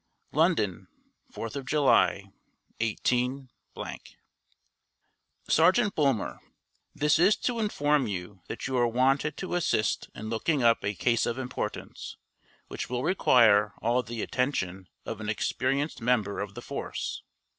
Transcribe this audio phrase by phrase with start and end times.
[0.31, 0.87] London,
[1.31, 2.33] 4th July,
[2.79, 3.51] 18.
[5.47, 6.39] SERGEANT BULMER
[6.95, 10.95] This is to inform you that you are wanted to assist in looking up a
[10.95, 12.17] case of importance,
[12.67, 17.21] which will require all the attention of an experienced member of the force.